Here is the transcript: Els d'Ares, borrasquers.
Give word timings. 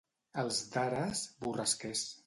Els 0.43 0.61
d'Ares, 0.75 1.23
borrasquers. 1.47 2.07